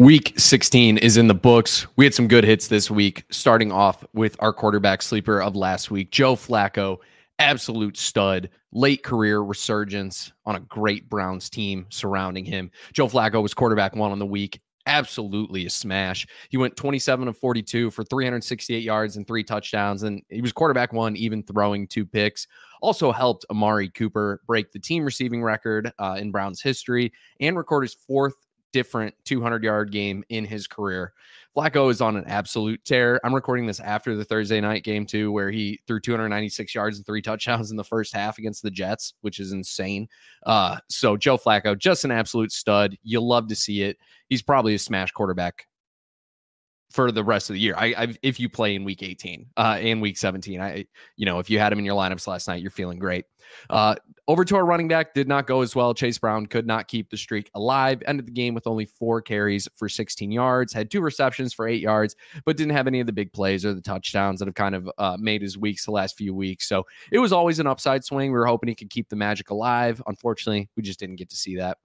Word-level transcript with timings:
Week 0.00 0.32
16 0.38 0.96
is 0.96 1.18
in 1.18 1.26
the 1.26 1.34
books. 1.34 1.86
We 1.96 2.06
had 2.06 2.14
some 2.14 2.26
good 2.26 2.42
hits 2.42 2.68
this 2.68 2.90
week, 2.90 3.24
starting 3.30 3.70
off 3.70 4.02
with 4.14 4.34
our 4.38 4.50
quarterback 4.50 5.02
sleeper 5.02 5.42
of 5.42 5.54
last 5.54 5.90
week, 5.90 6.10
Joe 6.10 6.36
Flacco, 6.36 6.96
absolute 7.38 7.98
stud, 7.98 8.48
late 8.72 9.02
career 9.02 9.42
resurgence 9.42 10.32
on 10.46 10.56
a 10.56 10.60
great 10.60 11.10
Browns 11.10 11.50
team 11.50 11.84
surrounding 11.90 12.46
him. 12.46 12.70
Joe 12.94 13.08
Flacco 13.08 13.42
was 13.42 13.52
quarterback 13.52 13.94
one 13.94 14.10
on 14.10 14.18
the 14.18 14.24
week. 14.24 14.62
Absolutely 14.86 15.66
a 15.66 15.70
smash. 15.70 16.26
He 16.48 16.56
went 16.56 16.76
27 16.76 17.28
of 17.28 17.36
42 17.36 17.90
for 17.90 18.02
368 18.02 18.82
yards 18.82 19.18
and 19.18 19.26
three 19.26 19.44
touchdowns, 19.44 20.04
and 20.04 20.22
he 20.30 20.40
was 20.40 20.50
quarterback 20.50 20.94
one, 20.94 21.14
even 21.14 21.42
throwing 21.42 21.86
two 21.86 22.06
picks. 22.06 22.46
Also 22.80 23.12
helped 23.12 23.44
Amari 23.50 23.90
Cooper 23.90 24.40
break 24.46 24.72
the 24.72 24.78
team 24.78 25.04
receiving 25.04 25.42
record 25.42 25.92
uh, 25.98 26.16
in 26.18 26.30
Browns 26.30 26.62
history 26.62 27.12
and 27.38 27.54
record 27.54 27.82
his 27.82 27.92
fourth 27.92 28.32
different 28.72 29.14
200 29.24 29.62
yard 29.62 29.92
game 29.92 30.24
in 30.28 30.44
his 30.44 30.66
career. 30.66 31.12
Flacco 31.56 31.90
is 31.90 32.00
on 32.00 32.16
an 32.16 32.24
absolute 32.26 32.84
tear. 32.84 33.20
I'm 33.24 33.34
recording 33.34 33.66
this 33.66 33.80
after 33.80 34.14
the 34.14 34.24
Thursday 34.24 34.60
night 34.60 34.84
game, 34.84 35.04
too, 35.04 35.32
where 35.32 35.50
he 35.50 35.80
threw 35.86 35.98
296 35.98 36.74
yards 36.74 36.96
and 36.96 37.04
three 37.04 37.22
touchdowns 37.22 37.72
in 37.72 37.76
the 37.76 37.82
first 37.82 38.14
half 38.14 38.38
against 38.38 38.62
the 38.62 38.70
Jets, 38.70 39.14
which 39.22 39.40
is 39.40 39.52
insane. 39.52 40.08
Uh, 40.46 40.78
so, 40.88 41.16
Joe 41.16 41.36
Flacco, 41.36 41.76
just 41.76 42.04
an 42.04 42.12
absolute 42.12 42.52
stud. 42.52 42.96
You 43.02 43.20
love 43.20 43.48
to 43.48 43.56
see 43.56 43.82
it. 43.82 43.98
He's 44.28 44.42
probably 44.42 44.74
a 44.74 44.78
smash 44.78 45.10
quarterback 45.10 45.66
for 46.90 47.12
the 47.12 47.24
rest 47.24 47.50
of 47.50 47.54
the 47.54 47.60
year. 47.60 47.74
I, 47.76 47.86
I 47.96 48.14
if 48.22 48.38
you 48.40 48.48
play 48.48 48.74
in 48.74 48.84
week 48.84 49.02
18 49.02 49.46
uh, 49.56 49.78
and 49.80 50.02
week 50.02 50.18
17, 50.18 50.60
I 50.60 50.86
you 51.16 51.26
know 51.26 51.38
if 51.38 51.48
you 51.48 51.58
had 51.58 51.72
him 51.72 51.78
in 51.78 51.84
your 51.84 51.96
lineups 51.96 52.26
last 52.26 52.48
night, 52.48 52.62
you're 52.62 52.70
feeling 52.70 52.98
great. 52.98 53.24
Uh, 53.68 53.94
over 54.28 54.44
to 54.44 54.56
our 54.56 54.64
running 54.64 54.86
back 54.86 55.12
did 55.12 55.26
not 55.26 55.46
go 55.46 55.60
as 55.60 55.74
well. 55.74 55.92
Chase 55.92 56.18
Brown 56.18 56.46
could 56.46 56.66
not 56.66 56.88
keep 56.88 57.10
the 57.10 57.16
streak 57.16 57.50
alive. 57.54 58.02
Ended 58.06 58.26
the 58.26 58.32
game 58.32 58.54
with 58.54 58.66
only 58.66 58.84
four 58.84 59.20
carries 59.20 59.68
for 59.76 59.88
16 59.88 60.30
yards. 60.30 60.72
Had 60.72 60.90
two 60.90 61.00
receptions 61.00 61.52
for 61.52 61.66
eight 61.66 61.80
yards, 61.80 62.14
but 62.44 62.56
didn't 62.56 62.76
have 62.76 62.86
any 62.86 63.00
of 63.00 63.06
the 63.06 63.12
big 63.12 63.32
plays 63.32 63.64
or 63.64 63.74
the 63.74 63.80
touchdowns 63.80 64.38
that 64.38 64.46
have 64.46 64.54
kind 64.54 64.74
of 64.74 64.90
uh, 64.98 65.16
made 65.18 65.42
his 65.42 65.58
weeks 65.58 65.84
the 65.84 65.90
last 65.90 66.16
few 66.16 66.34
weeks. 66.34 66.68
So 66.68 66.86
it 67.10 67.18
was 67.18 67.32
always 67.32 67.58
an 67.58 67.66
upside 67.66 68.04
swing. 68.04 68.30
We 68.30 68.38
were 68.38 68.46
hoping 68.46 68.68
he 68.68 68.74
could 68.74 68.90
keep 68.90 69.08
the 69.08 69.16
magic 69.16 69.50
alive. 69.50 70.00
Unfortunately, 70.06 70.68
we 70.76 70.82
just 70.82 71.00
didn't 71.00 71.16
get 71.16 71.30
to 71.30 71.36
see 71.36 71.56
that. 71.56 71.78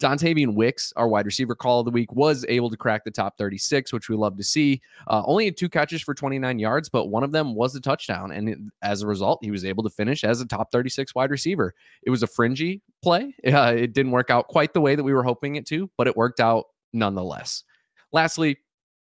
Dontayvion 0.00 0.54
Wicks, 0.54 0.92
our 0.96 1.08
wide 1.08 1.26
receiver 1.26 1.54
call 1.54 1.80
of 1.80 1.84
the 1.84 1.90
week, 1.90 2.12
was 2.12 2.44
able 2.48 2.70
to 2.70 2.76
crack 2.76 3.04
the 3.04 3.10
top 3.10 3.38
36, 3.38 3.92
which 3.92 4.08
we 4.08 4.16
love 4.16 4.36
to 4.36 4.44
see. 4.44 4.80
Uh, 5.08 5.22
only 5.26 5.44
had 5.44 5.56
two 5.56 5.68
catches 5.68 6.02
for 6.02 6.14
29 6.14 6.58
yards, 6.58 6.88
but 6.88 7.06
one 7.06 7.22
of 7.22 7.32
them 7.32 7.54
was 7.54 7.74
a 7.74 7.80
touchdown. 7.80 8.32
And 8.32 8.48
it, 8.48 8.58
as 8.82 9.02
a 9.02 9.06
result, 9.06 9.40
he 9.42 9.50
was 9.50 9.64
able 9.64 9.82
to 9.84 9.90
finish 9.90 10.24
as 10.24 10.40
a 10.40 10.46
top 10.46 10.70
36 10.72 11.14
wide 11.14 11.30
receiver. 11.30 11.74
It 12.02 12.10
was 12.10 12.22
a 12.22 12.26
fringy 12.26 12.82
play. 13.02 13.34
Uh, 13.46 13.74
it 13.76 13.92
didn't 13.92 14.12
work 14.12 14.30
out 14.30 14.48
quite 14.48 14.74
the 14.74 14.80
way 14.80 14.94
that 14.96 15.04
we 15.04 15.12
were 15.12 15.22
hoping 15.22 15.56
it 15.56 15.66
to, 15.66 15.90
but 15.96 16.06
it 16.06 16.16
worked 16.16 16.40
out 16.40 16.66
nonetheless. 16.92 17.64
Lastly, 18.12 18.58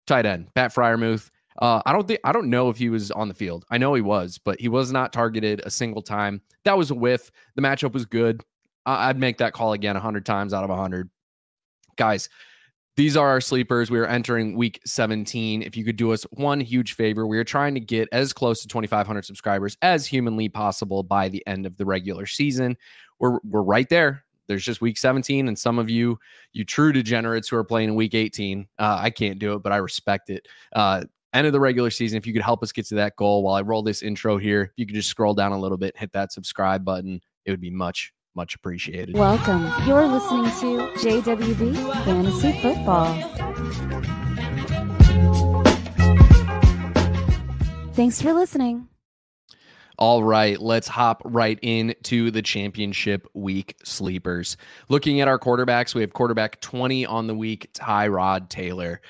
tight 0.08 0.26
end, 0.26 0.54
Pat 0.56 0.74
Freiermuth. 0.74 1.30
Uh, 1.62 1.82
I 1.86 1.92
don't 1.94 2.08
think 2.08 2.20
I 2.24 2.32
don't 2.32 2.50
know 2.50 2.70
if 2.70 2.78
he 2.78 2.90
was 2.90 3.12
on 3.12 3.28
the 3.28 3.34
field. 3.34 3.66
I 3.70 3.78
know 3.78 3.94
he 3.94 4.02
was, 4.02 4.40
but 4.44 4.60
he 4.60 4.70
was 4.70 4.92
not 4.92 5.12
targeted 5.12 5.62
a 5.66 5.70
single 5.70 6.02
time. 6.02 6.42
That 6.64 6.78
was 6.78 6.92
a 6.92 6.96
whiff. 6.96 7.32
The 7.56 7.62
matchup 7.62 7.94
was 7.94 8.06
good. 8.06 8.42
I'd 8.86 9.18
make 9.18 9.38
that 9.38 9.54
call 9.54 9.74
again 9.74 9.96
100 9.96 10.26
times 10.26 10.54
out 10.54 10.64
of 10.64 10.70
100. 10.70 11.10
Guys, 11.98 12.30
these 12.98 13.16
are 13.16 13.30
our 13.30 13.42
sleepers. 13.42 13.90
We 13.90 14.00
are 14.00 14.06
entering 14.06 14.58
week 14.58 14.82
17. 14.86 15.62
If 15.62 15.78
you 15.78 15.86
could 15.86 15.96
do 15.96 16.12
us 16.12 16.24
one 16.32 16.60
huge 16.60 16.94
favor, 16.94 17.26
we 17.26 17.38
are 17.38 17.44
trying 17.44 17.74
to 17.74 17.80
get 17.80 18.10
as 18.12 18.34
close 18.34 18.62
to 18.62 18.68
2,500 18.68 19.24
subscribers 19.24 19.78
as 19.82 20.06
humanly 20.06 20.50
possible 20.50 21.04
by 21.04 21.30
the 21.30 21.46
end 21.48 21.66
of 21.66 21.78
the 21.78 21.86
regular 21.86 22.26
season. 22.26 22.76
We're, 23.20 23.40
we're 23.44 23.62
right 23.62 23.88
there. 23.90 24.24
There's 24.48 24.66
just 24.66 24.82
week 24.82 24.98
17, 24.98 25.48
and 25.48 25.58
some 25.58 25.80
of 25.80 25.90
you, 25.90 26.20
you 26.52 26.66
true 26.66 26.92
degenerates 26.92 27.48
who 27.48 27.56
are 27.56 27.64
playing 27.64 27.90
in 27.90 27.96
week 27.96 28.14
18. 28.14 28.68
Uh, 28.78 28.98
I 29.00 29.10
can't 29.10 29.40
do 29.40 29.54
it, 29.54 29.64
but 29.64 29.72
I 29.72 29.78
respect 29.78 30.30
it. 30.30 30.46
Uh, 30.74 31.06
end 31.34 31.48
of 31.48 31.54
the 31.54 31.60
regular 31.60 31.90
season, 31.90 32.18
if 32.18 32.28
you 32.28 32.34
could 32.34 32.42
help 32.42 32.62
us 32.62 32.74
get 32.74 32.86
to 32.88 32.96
that 32.96 33.16
goal 33.16 33.44
while 33.44 33.56
I 33.56 33.62
roll 33.62 33.82
this 33.82 34.02
intro 34.02 34.38
here, 34.38 34.64
if 34.64 34.72
you 34.76 34.86
could 34.86 34.96
just 34.96 35.10
scroll 35.10 35.34
down 35.34 35.54
a 35.54 35.60
little 35.60 35.78
bit, 35.78 35.96
hit 35.96 36.12
that 36.12 36.34
subscribe 36.34 36.84
button, 36.84 37.22
it 37.46 37.52
would 37.52 37.62
be 37.62 37.70
much, 37.70 38.14
much 38.36 38.56
appreciated. 38.56 39.16
Welcome. 39.16 39.72
You're 39.86 40.08
listening 40.08 40.46
to 40.46 40.88
JWB 41.00 42.04
Fantasy 42.06 42.60
Football. 42.62 43.42
Thanks 47.94 48.22
for 48.22 48.34
listening. 48.34 48.88
All 49.98 50.24
right, 50.24 50.60
let's 50.60 50.88
hop 50.88 51.22
right 51.26 51.60
into 51.62 52.32
the 52.32 52.42
championship 52.42 53.28
week 53.36 53.76
sleepers. 53.84 54.58
Looking 54.90 55.22
at 55.22 55.28
our 55.28 55.38
quarterbacks, 55.38 55.94
we 55.94 56.02
have 56.02 56.14
quarterback 56.14 56.60
20 56.62 57.06
on 57.06 57.28
the 57.28 57.36
week, 57.36 57.72
Tyrod 57.74 58.50
Taylor. 58.50 59.02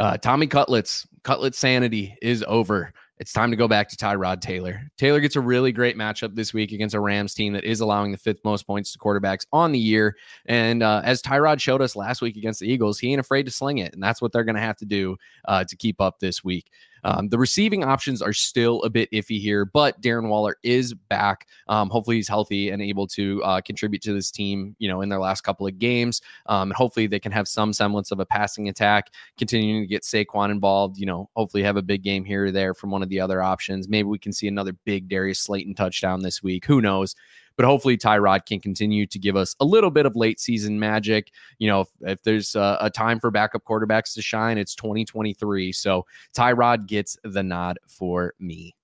Uh, 0.00 0.16
Tommy 0.16 0.48
Cutlets, 0.48 1.06
Cutlet 1.22 1.54
sanity 1.54 2.16
is 2.20 2.44
over 2.48 2.92
it's 3.22 3.32
time 3.32 3.52
to 3.52 3.56
go 3.56 3.68
back 3.68 3.88
to 3.88 3.96
Tyrod 3.96 4.40
Taylor. 4.40 4.90
Taylor 4.98 5.20
gets 5.20 5.36
a 5.36 5.40
really 5.40 5.70
great 5.70 5.96
matchup 5.96 6.34
this 6.34 6.52
week 6.52 6.72
against 6.72 6.92
a 6.92 6.98
Rams 6.98 7.34
team 7.34 7.52
that 7.52 7.62
is 7.62 7.78
allowing 7.78 8.10
the 8.10 8.18
fifth 8.18 8.40
most 8.44 8.66
points 8.66 8.92
to 8.92 8.98
quarterbacks 8.98 9.46
on 9.52 9.70
the 9.70 9.78
year. 9.78 10.16
And 10.46 10.82
uh, 10.82 11.02
as 11.04 11.22
Tyrod 11.22 11.60
showed 11.60 11.80
us 11.80 11.94
last 11.94 12.20
week 12.20 12.36
against 12.36 12.58
the 12.58 12.66
Eagles, 12.66 12.98
he 12.98 13.12
ain't 13.12 13.20
afraid 13.20 13.44
to 13.44 13.52
sling 13.52 13.78
it. 13.78 13.94
And 13.94 14.02
that's 14.02 14.20
what 14.20 14.32
they're 14.32 14.42
going 14.42 14.56
to 14.56 14.60
have 14.60 14.76
to 14.78 14.86
do 14.86 15.16
uh, 15.44 15.62
to 15.62 15.76
keep 15.76 16.00
up 16.00 16.18
this 16.18 16.42
week. 16.42 16.72
Um, 17.04 17.28
the 17.28 17.38
receiving 17.38 17.84
options 17.84 18.22
are 18.22 18.32
still 18.32 18.82
a 18.82 18.90
bit 18.90 19.10
iffy 19.10 19.40
here, 19.40 19.64
but 19.64 20.00
Darren 20.00 20.28
Waller 20.28 20.56
is 20.62 20.94
back. 20.94 21.48
Um, 21.68 21.90
hopefully, 21.90 22.16
he's 22.16 22.28
healthy 22.28 22.70
and 22.70 22.82
able 22.82 23.06
to 23.08 23.42
uh, 23.42 23.60
contribute 23.60 24.02
to 24.02 24.12
this 24.12 24.30
team. 24.30 24.76
You 24.78 24.88
know, 24.88 25.00
in 25.00 25.08
their 25.08 25.20
last 25.20 25.42
couple 25.42 25.66
of 25.66 25.78
games, 25.78 26.20
um, 26.46 26.70
and 26.70 26.76
hopefully 26.76 27.06
they 27.06 27.20
can 27.20 27.32
have 27.32 27.48
some 27.48 27.72
semblance 27.72 28.10
of 28.10 28.20
a 28.20 28.26
passing 28.26 28.68
attack. 28.68 29.10
Continuing 29.38 29.82
to 29.82 29.86
get 29.86 30.02
Saquon 30.02 30.50
involved. 30.50 30.98
You 30.98 31.06
know, 31.06 31.28
hopefully 31.36 31.62
have 31.62 31.76
a 31.76 31.82
big 31.82 32.02
game 32.02 32.24
here 32.24 32.46
or 32.46 32.50
there 32.50 32.74
from 32.74 32.90
one 32.90 33.02
of 33.02 33.08
the 33.08 33.20
other 33.20 33.42
options. 33.42 33.88
Maybe 33.88 34.06
we 34.06 34.18
can 34.18 34.32
see 34.32 34.48
another 34.48 34.72
big 34.84 35.08
Darius 35.08 35.40
Slayton 35.40 35.74
touchdown 35.74 36.22
this 36.22 36.42
week. 36.42 36.64
Who 36.66 36.80
knows? 36.80 37.14
But 37.56 37.66
hopefully, 37.66 37.96
Tyrod 37.96 38.46
can 38.46 38.60
continue 38.60 39.06
to 39.06 39.18
give 39.18 39.36
us 39.36 39.54
a 39.60 39.64
little 39.64 39.90
bit 39.90 40.06
of 40.06 40.16
late 40.16 40.40
season 40.40 40.78
magic. 40.78 41.30
You 41.58 41.68
know, 41.68 41.80
if, 41.82 41.88
if 42.00 42.22
there's 42.22 42.54
a, 42.54 42.78
a 42.80 42.90
time 42.90 43.20
for 43.20 43.30
backup 43.30 43.64
quarterbacks 43.64 44.14
to 44.14 44.22
shine, 44.22 44.58
it's 44.58 44.74
2023. 44.74 45.72
So 45.72 46.06
Tyrod 46.36 46.86
gets 46.86 47.16
the 47.24 47.42
nod 47.42 47.78
for 47.88 48.34
me. 48.38 48.74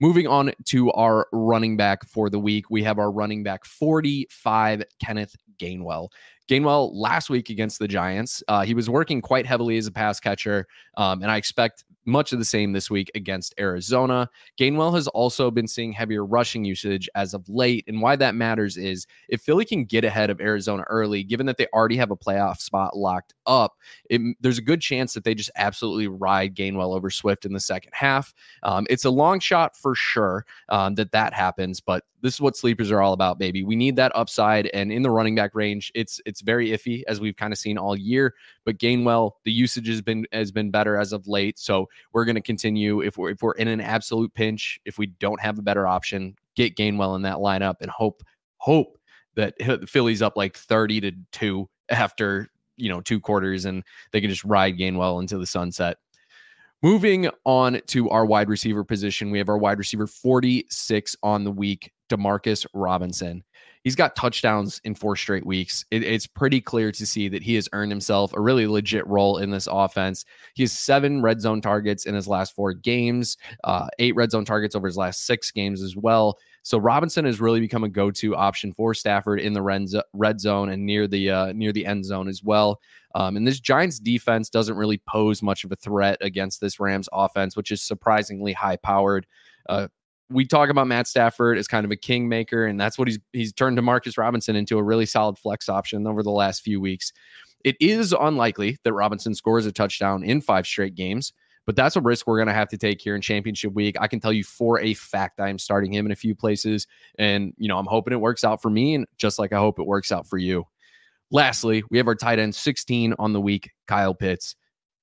Moving 0.00 0.26
on 0.26 0.52
to 0.66 0.90
our 0.92 1.26
running 1.30 1.76
back 1.76 2.06
for 2.06 2.30
the 2.30 2.38
week, 2.38 2.70
we 2.70 2.82
have 2.82 2.98
our 2.98 3.10
running 3.10 3.42
back 3.42 3.66
45, 3.66 4.82
Kenneth 4.98 5.36
Gainwell. 5.58 6.08
Gainwell 6.48 6.90
last 6.94 7.28
week 7.28 7.50
against 7.50 7.78
the 7.78 7.86
Giants, 7.86 8.42
uh, 8.48 8.62
he 8.62 8.72
was 8.72 8.88
working 8.88 9.20
quite 9.20 9.44
heavily 9.44 9.76
as 9.76 9.86
a 9.86 9.92
pass 9.92 10.18
catcher, 10.18 10.66
um, 10.96 11.20
and 11.20 11.30
I 11.30 11.36
expect 11.36 11.84
much 12.06 12.32
of 12.32 12.38
the 12.38 12.44
same 12.44 12.72
this 12.72 12.90
week 12.90 13.10
against 13.14 13.54
Arizona. 13.58 14.28
Gainwell 14.58 14.94
has 14.94 15.06
also 15.08 15.50
been 15.50 15.66
seeing 15.66 15.92
heavier 15.92 16.24
rushing 16.24 16.64
usage 16.64 17.08
as 17.14 17.34
of 17.34 17.48
late. 17.48 17.84
And 17.86 18.00
why 18.00 18.16
that 18.16 18.34
matters 18.34 18.76
is 18.76 19.06
if 19.28 19.42
Philly 19.42 19.64
can 19.64 19.84
get 19.84 20.04
ahead 20.04 20.30
of 20.30 20.40
Arizona 20.40 20.84
early, 20.88 21.22
given 21.22 21.46
that 21.46 21.56
they 21.56 21.66
already 21.72 21.96
have 21.96 22.10
a 22.10 22.16
playoff 22.16 22.60
spot 22.60 22.96
locked 22.96 23.34
up, 23.46 23.76
it, 24.08 24.20
there's 24.40 24.58
a 24.58 24.62
good 24.62 24.80
chance 24.80 25.14
that 25.14 25.24
they 25.24 25.34
just 25.34 25.50
absolutely 25.56 26.08
ride 26.08 26.54
Gainwell 26.54 26.94
over 26.94 27.10
Swift 27.10 27.44
in 27.44 27.52
the 27.52 27.60
second 27.60 27.92
half. 27.94 28.32
Um, 28.62 28.86
it's 28.88 29.04
a 29.04 29.10
long 29.10 29.40
shot 29.40 29.76
for 29.76 29.94
sure 29.94 30.46
um, 30.68 30.94
that 30.94 31.12
that 31.12 31.34
happens, 31.34 31.80
but 31.80 32.04
this 32.22 32.34
is 32.34 32.40
what 32.40 32.56
sleepers 32.56 32.90
are 32.90 33.00
all 33.00 33.12
about, 33.12 33.38
baby. 33.38 33.62
We 33.62 33.76
need 33.76 33.96
that 33.96 34.12
upside, 34.14 34.66
and 34.68 34.92
in 34.92 35.02
the 35.02 35.10
running 35.10 35.34
back 35.34 35.54
range, 35.54 35.90
it's 35.94 36.20
it's 36.26 36.40
very 36.40 36.68
iffy 36.70 37.02
as 37.08 37.20
we've 37.20 37.36
kind 37.36 37.52
of 37.52 37.58
seen 37.58 37.78
all 37.78 37.96
year. 37.96 38.34
But 38.64 38.78
Gainwell, 38.78 39.32
the 39.44 39.52
usage 39.52 39.88
has 39.88 40.02
been 40.02 40.26
has 40.32 40.52
been 40.52 40.70
better 40.70 40.96
as 40.96 41.12
of 41.12 41.26
late, 41.26 41.58
so 41.58 41.88
we're 42.12 42.24
going 42.24 42.36
to 42.36 42.40
continue. 42.40 43.00
If 43.00 43.18
we're 43.18 43.30
if 43.30 43.42
we're 43.42 43.52
in 43.52 43.68
an 43.68 43.80
absolute 43.80 44.32
pinch, 44.34 44.80
if 44.84 44.98
we 44.98 45.06
don't 45.06 45.40
have 45.40 45.58
a 45.58 45.62
better 45.62 45.86
option, 45.86 46.34
get 46.56 46.76
Gainwell 46.76 47.16
in 47.16 47.22
that 47.22 47.36
lineup 47.36 47.76
and 47.80 47.90
hope 47.90 48.22
hope 48.58 48.98
that 49.36 49.54
Philly's 49.88 50.22
up 50.22 50.36
like 50.36 50.56
thirty 50.56 51.00
to 51.00 51.12
two 51.32 51.68
after 51.88 52.48
you 52.76 52.88
know 52.88 53.00
two 53.00 53.20
quarters, 53.20 53.64
and 53.64 53.84
they 54.12 54.20
can 54.20 54.30
just 54.30 54.44
ride 54.44 54.78
Gainwell 54.78 55.20
into 55.20 55.38
the 55.38 55.46
sunset. 55.46 55.98
Moving 56.82 57.28
on 57.44 57.80
to 57.88 58.08
our 58.08 58.24
wide 58.24 58.48
receiver 58.48 58.84
position, 58.84 59.30
we 59.30 59.36
have 59.36 59.50
our 59.50 59.58
wide 59.58 59.76
receiver 59.76 60.06
46 60.06 61.14
on 61.22 61.44
the 61.44 61.50
week, 61.50 61.92
Demarcus 62.08 62.64
Robinson. 62.72 63.44
He's 63.82 63.96
got 63.96 64.14
touchdowns 64.14 64.80
in 64.84 64.94
four 64.94 65.16
straight 65.16 65.46
weeks. 65.46 65.84
It, 65.90 66.02
it's 66.02 66.26
pretty 66.26 66.60
clear 66.60 66.92
to 66.92 67.06
see 67.06 67.28
that 67.28 67.42
he 67.42 67.54
has 67.54 67.68
earned 67.72 67.90
himself 67.90 68.32
a 68.34 68.40
really 68.40 68.66
legit 68.66 69.06
role 69.06 69.38
in 69.38 69.50
this 69.50 69.68
offense. 69.70 70.24
He 70.54 70.62
has 70.62 70.72
seven 70.72 71.22
red 71.22 71.40
zone 71.40 71.60
targets 71.60 72.06
in 72.06 72.14
his 72.14 72.28
last 72.28 72.54
four 72.54 72.74
games, 72.74 73.36
uh, 73.64 73.88
eight 73.98 74.14
red 74.14 74.30
zone 74.30 74.44
targets 74.44 74.74
over 74.74 74.86
his 74.86 74.96
last 74.96 75.24
six 75.24 75.50
games 75.50 75.82
as 75.82 75.96
well. 75.96 76.38
So 76.62 76.76
Robinson 76.76 77.24
has 77.24 77.40
really 77.40 77.60
become 77.60 77.84
a 77.84 77.88
go-to 77.88 78.36
option 78.36 78.74
for 78.74 78.92
Stafford 78.92 79.40
in 79.40 79.54
the 79.54 80.02
red 80.12 80.40
zone 80.40 80.68
and 80.68 80.84
near 80.84 81.06
the 81.06 81.30
uh, 81.30 81.52
near 81.54 81.72
the 81.72 81.86
end 81.86 82.04
zone 82.04 82.28
as 82.28 82.42
well. 82.42 82.80
Um, 83.14 83.36
and 83.36 83.46
this 83.46 83.60
Giants 83.60 83.98
defense 83.98 84.50
doesn't 84.50 84.76
really 84.76 85.00
pose 85.08 85.42
much 85.42 85.64
of 85.64 85.72
a 85.72 85.76
threat 85.76 86.18
against 86.20 86.60
this 86.60 86.78
Rams 86.78 87.08
offense, 87.12 87.56
which 87.56 87.70
is 87.70 87.82
surprisingly 87.82 88.52
high 88.52 88.76
powered. 88.76 89.26
Uh, 89.68 89.88
we 90.30 90.44
talk 90.46 90.70
about 90.70 90.86
Matt 90.86 91.06
Stafford 91.06 91.58
as 91.58 91.66
kind 91.66 91.84
of 91.84 91.90
a 91.90 91.96
kingmaker, 91.96 92.64
and 92.66 92.80
that's 92.80 92.98
what 92.98 93.08
he's 93.08 93.18
he's 93.32 93.52
turned 93.52 93.78
Demarcus 93.78 94.16
Robinson 94.16 94.56
into 94.56 94.78
a 94.78 94.82
really 94.82 95.06
solid 95.06 95.38
flex 95.38 95.68
option 95.68 96.06
over 96.06 96.22
the 96.22 96.30
last 96.30 96.62
few 96.62 96.80
weeks. 96.80 97.12
It 97.64 97.76
is 97.80 98.14
unlikely 98.18 98.78
that 98.84 98.92
Robinson 98.92 99.34
scores 99.34 99.66
a 99.66 99.72
touchdown 99.72 100.24
in 100.24 100.40
five 100.40 100.66
straight 100.66 100.94
games, 100.94 101.32
but 101.66 101.76
that's 101.76 101.96
a 101.96 102.00
risk 102.00 102.26
we're 102.26 102.38
going 102.38 102.48
to 102.48 102.54
have 102.54 102.68
to 102.68 102.78
take 102.78 103.00
here 103.00 103.14
in 103.14 103.20
championship 103.20 103.74
week. 103.74 103.96
I 104.00 104.08
can 104.08 104.18
tell 104.18 104.32
you 104.32 104.44
for 104.44 104.80
a 104.80 104.94
fact 104.94 105.40
I 105.40 105.50
am 105.50 105.58
starting 105.58 105.92
him 105.92 106.06
in 106.06 106.12
a 106.12 106.16
few 106.16 106.34
places. 106.34 106.86
And, 107.18 107.52
you 107.58 107.68
know, 107.68 107.78
I'm 107.78 107.86
hoping 107.86 108.12
it 108.12 108.20
works 108.20 108.44
out 108.44 108.62
for 108.62 108.70
me. 108.70 108.94
And 108.94 109.06
just 109.18 109.38
like 109.38 109.52
I 109.52 109.58
hope 109.58 109.78
it 109.78 109.86
works 109.86 110.10
out 110.10 110.26
for 110.26 110.38
you. 110.38 110.64
Lastly, 111.30 111.82
we 111.90 111.98
have 111.98 112.08
our 112.08 112.14
tight 112.14 112.38
end 112.38 112.54
16 112.54 113.14
on 113.18 113.32
the 113.32 113.40
week, 113.40 113.70
Kyle 113.86 114.14
Pitts. 114.14 114.56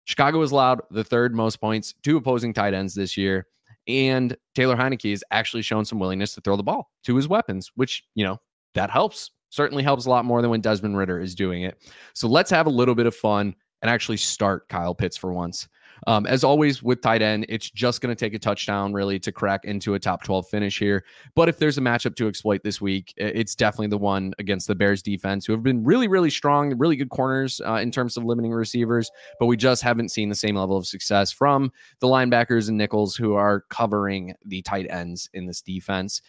Chicago 0.06 0.41
has 0.41 0.51
allowed 0.51 0.81
the 0.89 1.03
third 1.03 1.35
most 1.35 1.62
points 1.62 1.94
to 2.03 2.18
opposing 2.18 2.53
tight 2.53 2.73
ends 2.73 2.95
this 2.95 3.18
year. 3.18 3.45
And 3.87 4.35
Taylor 4.55 4.75
Heinicke 4.75 5.11
has 5.11 5.23
actually 5.31 5.61
shown 5.61 5.85
some 5.85 5.99
willingness 5.99 6.33
to 6.35 6.41
throw 6.41 6.57
the 6.57 6.63
ball 6.63 6.91
to 7.05 7.15
his 7.15 7.27
weapons, 7.27 7.71
which, 7.75 8.03
you 8.15 8.25
know, 8.25 8.37
that 8.73 8.89
helps. 8.89 9.31
Certainly 9.49 9.83
helps 9.83 10.05
a 10.05 10.09
lot 10.09 10.25
more 10.25 10.41
than 10.41 10.51
when 10.51 10.59
Desmond 10.59 10.97
Ridder 10.97 11.19
is 11.21 11.33
doing 11.33 11.63
it. 11.63 11.81
So 12.13 12.27
let's 12.27 12.51
have 12.51 12.67
a 12.67 12.71
little 12.71 12.95
bit 12.95 13.05
of 13.05 13.15
fun 13.15 13.55
and 13.81 13.89
actually 13.89 14.17
start 14.17 14.67
Kyle 14.67 14.93
Pitts 14.93 15.15
for 15.15 15.31
once. 15.31 15.69
Um, 16.05 16.25
as 16.25 16.44
always 16.44 16.83
with 16.83 17.01
tight 17.01 17.21
end, 17.21 17.45
it's 17.49 17.69
just 17.69 18.01
going 18.01 18.15
to 18.15 18.19
take 18.19 18.33
a 18.33 18.39
touchdown 18.39 18.94
really 18.94 19.19
to 19.19 19.31
crack 19.31 19.65
into 19.65 19.95
a 19.95 19.99
top 19.99 20.23
12 20.23 20.47
finish 20.47 20.77
here. 20.77 21.03
But 21.35 21.49
if 21.49 21.57
there's 21.57 21.77
a 21.77 21.81
matchup 21.81 22.15
to 22.17 22.27
exploit 22.27 22.63
this 22.63 22.79
week, 22.79 23.13
it's 23.17 23.55
definitely 23.55 23.88
the 23.88 23.97
one 23.97 24.33
against 24.39 24.67
the 24.67 24.75
Bears 24.75 25.01
defense, 25.01 25.45
who 25.45 25.53
have 25.53 25.63
been 25.63 25.83
really, 25.83 26.07
really 26.07 26.29
strong, 26.29 26.77
really 26.77 26.95
good 26.95 27.09
corners 27.09 27.59
uh, 27.65 27.75
in 27.75 27.91
terms 27.91 28.17
of 28.17 28.23
limiting 28.23 28.51
receivers. 28.51 29.09
But 29.39 29.47
we 29.47 29.57
just 29.57 29.81
haven't 29.81 30.09
seen 30.09 30.29
the 30.29 30.35
same 30.35 30.55
level 30.55 30.77
of 30.77 30.85
success 30.85 31.31
from 31.31 31.71
the 31.99 32.07
linebackers 32.07 32.69
and 32.69 32.77
nickels 32.77 33.15
who 33.15 33.33
are 33.33 33.61
covering 33.69 34.33
the 34.45 34.61
tight 34.61 34.88
ends 34.89 35.29
in 35.33 35.45
this 35.45 35.61
defense. 35.61 36.21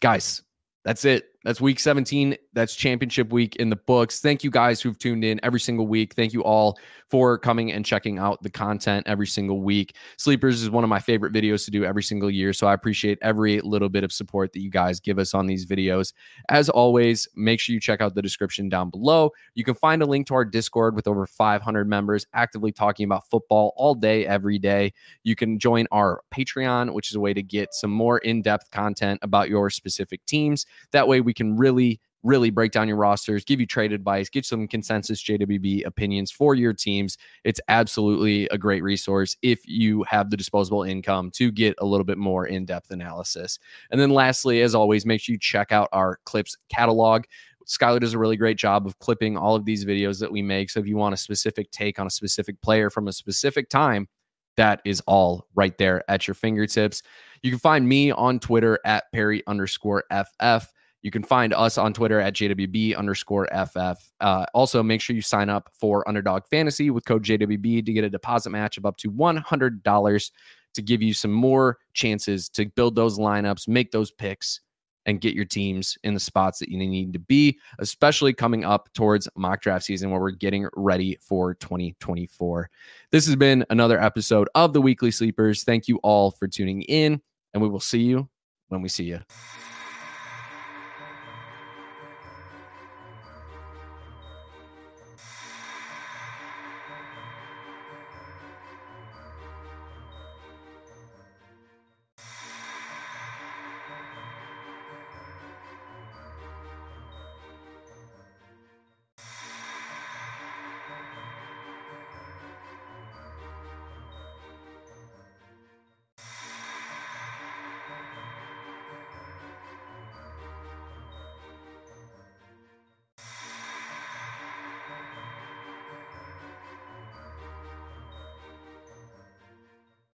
Guys, 0.00 0.42
that's 0.84 1.04
it. 1.04 1.31
That's 1.44 1.60
week 1.60 1.80
17. 1.80 2.36
That's 2.52 2.74
championship 2.74 3.32
week 3.32 3.56
in 3.56 3.70
the 3.70 3.76
books. 3.76 4.20
Thank 4.20 4.44
you 4.44 4.50
guys 4.50 4.80
who've 4.80 4.98
tuned 4.98 5.24
in 5.24 5.40
every 5.42 5.60
single 5.60 5.86
week. 5.86 6.14
Thank 6.14 6.32
you 6.32 6.42
all 6.44 6.78
for 7.08 7.36
coming 7.36 7.72
and 7.72 7.84
checking 7.84 8.18
out 8.18 8.42
the 8.42 8.48
content 8.48 9.06
every 9.06 9.26
single 9.26 9.60
week. 9.60 9.96
Sleepers 10.16 10.62
is 10.62 10.70
one 10.70 10.82
of 10.82 10.88
my 10.88 10.98
favorite 10.98 11.32
videos 11.32 11.64
to 11.66 11.70
do 11.70 11.84
every 11.84 12.02
single 12.02 12.30
year. 12.30 12.52
So 12.52 12.66
I 12.66 12.72
appreciate 12.72 13.18
every 13.20 13.60
little 13.60 13.90
bit 13.90 14.02
of 14.02 14.12
support 14.12 14.52
that 14.52 14.60
you 14.60 14.70
guys 14.70 14.98
give 14.98 15.18
us 15.18 15.34
on 15.34 15.46
these 15.46 15.66
videos. 15.66 16.14
As 16.48 16.70
always, 16.70 17.28
make 17.36 17.60
sure 17.60 17.74
you 17.74 17.80
check 17.80 18.00
out 18.00 18.14
the 18.14 18.22
description 18.22 18.68
down 18.68 18.88
below. 18.88 19.30
You 19.54 19.64
can 19.64 19.74
find 19.74 20.00
a 20.00 20.06
link 20.06 20.26
to 20.28 20.34
our 20.34 20.44
Discord 20.44 20.94
with 20.94 21.06
over 21.06 21.26
500 21.26 21.86
members 21.86 22.26
actively 22.32 22.72
talking 22.72 23.04
about 23.04 23.28
football 23.28 23.74
all 23.76 23.94
day, 23.94 24.26
every 24.26 24.58
day. 24.58 24.94
You 25.22 25.36
can 25.36 25.58
join 25.58 25.86
our 25.90 26.22
Patreon, 26.32 26.94
which 26.94 27.10
is 27.10 27.16
a 27.16 27.20
way 27.20 27.34
to 27.34 27.42
get 27.42 27.74
some 27.74 27.90
more 27.90 28.18
in 28.18 28.40
depth 28.40 28.70
content 28.70 29.20
about 29.22 29.50
your 29.50 29.68
specific 29.68 30.24
teams. 30.24 30.64
That 30.92 31.08
way, 31.08 31.20
we 31.20 31.31
we 31.32 31.34
can 31.34 31.56
really 31.56 31.98
really 32.22 32.50
break 32.50 32.70
down 32.70 32.86
your 32.88 32.96
rosters, 32.96 33.44
give 33.44 33.60
you 33.60 33.66
trade 33.66 33.92
advice, 33.92 34.28
get 34.28 34.44
some 34.44 34.68
consensus 34.68 35.22
JWB 35.22 35.84
opinions 35.86 36.30
for 36.30 36.54
your 36.54 36.72
teams. 36.72 37.18
It's 37.44 37.60
absolutely 37.68 38.46
a 38.50 38.58
great 38.58 38.82
resource 38.82 39.36
if 39.42 39.66
you 39.66 40.04
have 40.04 40.30
the 40.30 40.36
disposable 40.36 40.82
income 40.84 41.30
to 41.32 41.50
get 41.50 41.74
a 41.78 41.86
little 41.86 42.04
bit 42.04 42.18
more 42.18 42.46
in 42.46 42.64
depth 42.64 42.90
analysis. 42.90 43.58
And 43.90 44.00
then, 44.00 44.10
lastly, 44.10 44.60
as 44.62 44.74
always, 44.74 45.04
make 45.04 45.20
sure 45.20 45.32
you 45.32 45.38
check 45.38 45.72
out 45.72 45.88
our 45.92 46.18
clips 46.24 46.56
catalog. 46.68 47.24
Skylar 47.66 48.00
does 48.00 48.14
a 48.14 48.18
really 48.18 48.36
great 48.36 48.56
job 48.56 48.86
of 48.86 48.98
clipping 48.98 49.36
all 49.36 49.54
of 49.54 49.64
these 49.64 49.84
videos 49.84 50.20
that 50.20 50.30
we 50.30 50.42
make. 50.42 50.70
So 50.70 50.80
if 50.80 50.86
you 50.86 50.96
want 50.96 51.14
a 51.14 51.16
specific 51.16 51.70
take 51.70 51.98
on 51.98 52.06
a 52.06 52.10
specific 52.10 52.60
player 52.60 52.90
from 52.90 53.08
a 53.08 53.12
specific 53.12 53.68
time, 53.68 54.08
that 54.56 54.82
is 54.84 55.00
all 55.06 55.46
right 55.54 55.76
there 55.78 56.04
at 56.10 56.28
your 56.28 56.34
fingertips. 56.34 57.02
You 57.42 57.50
can 57.50 57.58
find 57.58 57.88
me 57.88 58.10
on 58.10 58.38
Twitter 58.38 58.78
at 58.84 59.10
Parry 59.12 59.42
underscore 59.46 60.04
FF. 60.10 60.72
You 61.02 61.10
can 61.10 61.22
find 61.22 61.52
us 61.52 61.78
on 61.78 61.92
Twitter 61.92 62.20
at 62.20 62.34
JWB 62.34 62.96
underscore 62.96 63.48
FF. 63.48 64.00
Uh, 64.20 64.46
also, 64.54 64.82
make 64.82 65.00
sure 65.00 65.16
you 65.16 65.22
sign 65.22 65.48
up 65.48 65.68
for 65.78 66.08
Underdog 66.08 66.44
Fantasy 66.48 66.90
with 66.90 67.04
code 67.04 67.24
JWB 67.24 67.84
to 67.84 67.92
get 67.92 68.04
a 68.04 68.10
deposit 68.10 68.50
match 68.50 68.78
of 68.78 68.86
up 68.86 68.96
to 68.98 69.10
$100 69.10 70.30
to 70.74 70.82
give 70.82 71.02
you 71.02 71.12
some 71.12 71.32
more 71.32 71.78
chances 71.92 72.48
to 72.50 72.66
build 72.66 72.94
those 72.94 73.18
lineups, 73.18 73.68
make 73.68 73.90
those 73.90 74.10
picks, 74.10 74.60
and 75.06 75.20
get 75.20 75.34
your 75.34 75.44
teams 75.44 75.98
in 76.04 76.14
the 76.14 76.20
spots 76.20 76.58
that 76.58 76.68
you 76.68 76.78
need 76.78 77.12
to 77.12 77.18
be, 77.18 77.58
especially 77.80 78.32
coming 78.32 78.64
up 78.64 78.88
towards 78.94 79.28
mock 79.36 79.60
draft 79.60 79.84
season 79.84 80.10
where 80.10 80.20
we're 80.20 80.30
getting 80.30 80.68
ready 80.76 81.18
for 81.20 81.54
2024. 81.54 82.70
This 83.10 83.26
has 83.26 83.36
been 83.36 83.64
another 83.70 84.00
episode 84.00 84.48
of 84.54 84.72
the 84.72 84.80
Weekly 84.80 85.10
Sleepers. 85.10 85.64
Thank 85.64 85.88
you 85.88 85.98
all 86.02 86.30
for 86.30 86.46
tuning 86.46 86.82
in, 86.82 87.20
and 87.52 87.62
we 87.62 87.68
will 87.68 87.80
see 87.80 88.02
you 88.02 88.28
when 88.68 88.82
we 88.82 88.88
see 88.88 89.04
you. 89.04 89.20